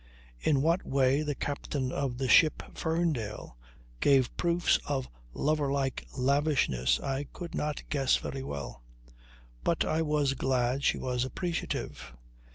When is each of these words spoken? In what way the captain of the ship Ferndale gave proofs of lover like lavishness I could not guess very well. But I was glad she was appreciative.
In 0.39 0.63
what 0.63 0.83
way 0.83 1.21
the 1.21 1.35
captain 1.35 1.91
of 1.91 2.17
the 2.17 2.27
ship 2.27 2.63
Ferndale 2.75 3.55
gave 3.99 4.35
proofs 4.35 4.79
of 4.87 5.07
lover 5.31 5.71
like 5.71 6.07
lavishness 6.17 6.99
I 6.99 7.25
could 7.33 7.53
not 7.53 7.83
guess 7.89 8.17
very 8.17 8.41
well. 8.41 8.81
But 9.63 9.85
I 9.85 10.01
was 10.01 10.33
glad 10.33 10.83
she 10.83 10.97
was 10.97 11.23
appreciative. 11.23 12.13